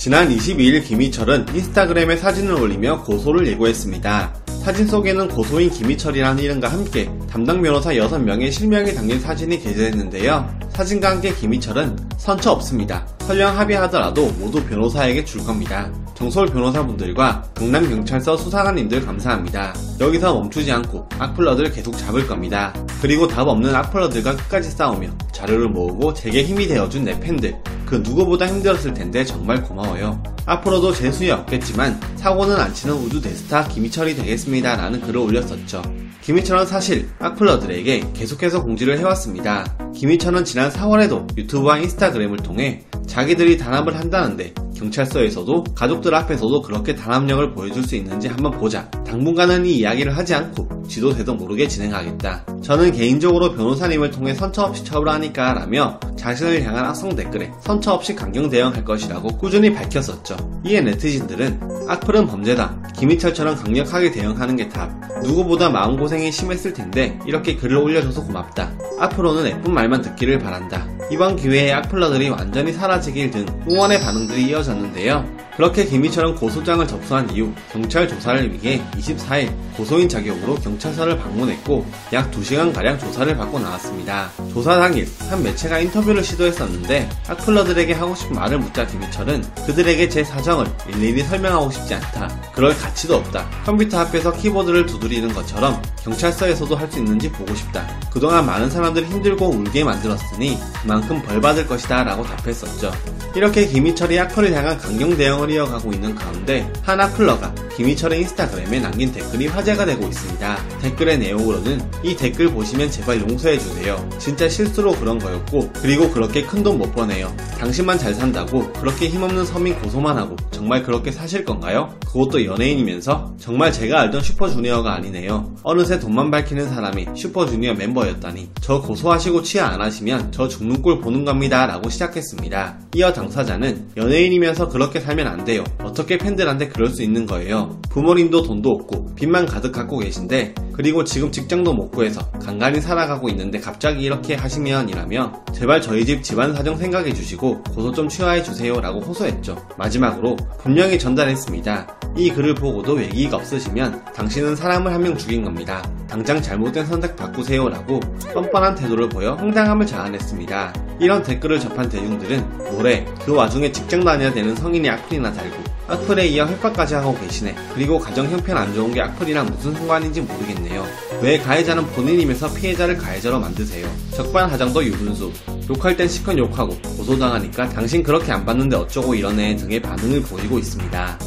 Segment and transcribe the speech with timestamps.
[0.00, 4.34] 지난 22일 김희철은 인스타그램에 사진을 올리며 고소를 예고했습니다.
[4.64, 10.58] 사진 속에는 고소인 김희철이라는 이름과 함께 담당 변호사 6명의 실명이 담긴 사진이 게재됐는데요.
[10.70, 13.06] 사진과 함께 김희철은 선처 없습니다.
[13.26, 15.92] 설령 합의하더라도 모두 변호사에게 줄 겁니다.
[16.14, 19.74] 정솔 변호사분들과 강남경찰서 수사관님들 감사합니다.
[20.00, 22.72] 여기서 멈추지 않고 악플러들 계속 잡을 겁니다.
[23.02, 27.54] 그리고 답 없는 악플러들과 끝까지 싸우며 자료를 모으고 제게 힘이 되어준 내 팬들
[27.90, 30.22] 그 누구보다 힘들었을 텐데 정말 고마워요.
[30.46, 34.76] 앞으로도 제 수에 없겠지만 사고는 안 치는 우주 대스타 김희철이 되겠습니다.
[34.76, 35.82] 라는 글을 올렸었죠.
[36.22, 39.76] 김희철은 사실 악플러들에게 계속해서 공지를 해왔습니다.
[39.96, 47.84] 김희철은 지난 4월에도 유튜브와 인스타그램을 통해 자기들이 단합을 한다는데 경찰서에서도 가족들 앞에서도 그렇게 단합력을 보여줄
[47.84, 48.90] 수 있는지 한번 보자.
[49.06, 52.46] 당분간은 이 이야기를 하지 않고 지도새도 모르게 진행하겠다.
[52.62, 58.48] 저는 개인적으로 변호사님을 통해 선처 없이 처벌하니까 라며 자신을 향한 악성 댓글에 선처 없이 강경
[58.48, 60.36] 대응할 것이라고 꾸준히 밝혔었죠.
[60.64, 62.92] 이에 네티즌들은 악플은 범죄다.
[62.96, 64.90] 김희철처럼 강력하게 대응하는 게 답.
[65.22, 68.72] 누구보다 마음고생이 심했을 텐데 이렇게 글을 올려줘서 고맙다.
[68.98, 70.86] 앞으로는 예쁜 말만 듣기를 바란다.
[71.10, 75.49] 이번 기회에 악플러들이 완전히 사라지길 등 응원의 반응들이 이어졌는데요.
[75.56, 82.98] 그렇게 김희철은 고소장을 접수한 이후 경찰 조사를 위해 24일 고소인 자격으로 경찰서를 방문했고 약 2시간가량
[82.98, 84.30] 조사를 받고 나왔습니다.
[84.52, 90.66] 조사 당일 한 매체가 인터뷰를 시도했었는데 악플러들에게 하고 싶은 말을 묻자 김희철은 그들에게 제 사정을
[90.88, 92.28] 일일이 설명하고 싶지 않다.
[92.54, 93.48] 그럴 가치도 없다.
[93.64, 97.86] 컴퓨터 앞에서 키보드를 두드리는 것처럼 경찰서에서도 할 수 있는지 보고 싶다.
[98.12, 102.90] 그동안 많은 사람들이 힘들고 울게 만들었으니 그만큼 벌 받을 것이다 라고 답했었죠.
[103.36, 109.10] 이렇게 김희철이 악플을 향한 강경 대응 을 이어가고 있는 가운데 한 악플러가 김희철의 인스타그램에 남긴
[109.12, 110.58] 댓글이 화제가 되고 있습니다.
[110.82, 114.08] 댓글의 내용으로는 이 댓글 보시면 제발 용서해주세요.
[114.18, 117.34] 진짜 실수로 그런 거였고 그리고 그렇게 큰 돈 못 버네요.
[117.58, 121.94] 당신만 잘 산다고 그렇게 힘없는 서민 고소만 하고 정말 그렇게 사실 건가요?
[122.06, 125.54] 그것도 연예인이면서 정말 제가 알던 슈퍼주니어가 아니네요.
[125.62, 131.24] 어느새 돈만 밝히는 사람이 슈퍼주니어 멤버였다니 저 고소하시고 취하 안 하시면 저 죽는 꼴 보는
[131.24, 132.78] 겁니다 라고 시작했습니다.
[132.94, 135.64] 이어 당사자는 연예인이면서 그렇게 살면 안 돼요.
[135.82, 137.80] 어떻게 팬들한테 그럴 수 있는 거예요.
[137.88, 143.60] 부모님도 돈도 없고 빚만 가득 갖고 계신데 그리고 지금 직장도 못 구해서 간간히 살아가고 있는데
[143.60, 148.80] 갑자기 이렇게 하시면 이라며 제발 저희 집 집안 사정 생각해 주시고 고소 좀 취하해 주세요
[148.80, 149.62] 라고 호소했죠.
[149.76, 151.98] 마지막으로 분명히 전달했습니다.
[152.16, 155.82] 이 글을 보고도 외기가 없으시면 당신은 사람을 한 명 죽인 겁니다.
[156.08, 158.00] 당장 잘못된 선택 바꾸세요 라고
[158.32, 160.72] 뻔뻔한 태도를 보여 황당함을 자아냈습니다.
[160.98, 166.46] 이런 댓글을 접한 대중들은 뭐래 그 와중에 직장 다녀야 되는 성인이 악플이나 달고 악플에 이어
[166.46, 167.56] 협박까지 하고 계시네.
[167.74, 170.86] 그리고 가정 형편 안 좋은 게 악플이랑 무슨 상관인지 모르겠네요.
[171.20, 173.90] 왜 가해자는 본인이면서 피해자를 가해자로 만드세요?
[174.14, 175.32] 적반하장도 유분수.
[175.68, 181.18] 욕할 땐 시컷 욕하고 고소당하니까 당신 그렇게 안 받는데 어쩌고 이러네 등의 반응을 보이고 있습니다.